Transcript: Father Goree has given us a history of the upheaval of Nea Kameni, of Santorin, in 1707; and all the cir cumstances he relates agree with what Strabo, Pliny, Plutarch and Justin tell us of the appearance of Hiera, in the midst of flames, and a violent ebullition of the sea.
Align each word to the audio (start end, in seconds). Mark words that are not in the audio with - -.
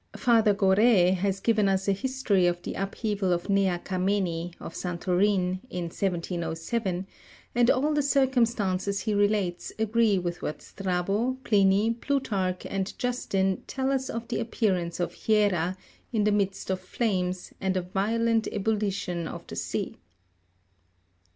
Father 0.15 0.55
Goree 0.55 1.11
has 1.13 1.39
given 1.39 1.69
us 1.69 1.87
a 1.87 1.91
history 1.91 2.47
of 2.47 2.63
the 2.63 2.73
upheaval 2.73 3.31
of 3.31 3.49
Nea 3.49 3.77
Kameni, 3.85 4.55
of 4.59 4.73
Santorin, 4.73 5.59
in 5.69 5.83
1707; 5.89 7.05
and 7.53 7.69
all 7.69 7.93
the 7.93 8.01
cir 8.01 8.25
cumstances 8.25 9.03
he 9.03 9.13
relates 9.13 9.71
agree 9.77 10.17
with 10.17 10.41
what 10.41 10.63
Strabo, 10.63 11.37
Pliny, 11.43 11.91
Plutarch 11.93 12.65
and 12.65 12.97
Justin 12.97 13.61
tell 13.67 13.91
us 13.91 14.09
of 14.09 14.27
the 14.29 14.39
appearance 14.39 14.99
of 14.99 15.13
Hiera, 15.13 15.77
in 16.11 16.23
the 16.23 16.31
midst 16.31 16.71
of 16.71 16.79
flames, 16.79 17.53
and 17.61 17.77
a 17.77 17.83
violent 17.83 18.47
ebullition 18.51 19.27
of 19.27 19.45
the 19.45 19.55
sea. 19.55 19.97